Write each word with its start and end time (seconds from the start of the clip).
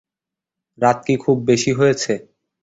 রাত 0.79 0.97
কি 1.05 1.15
খুব 1.23 1.37
বেশি 1.49 1.71
হয়েছে? 1.79 2.13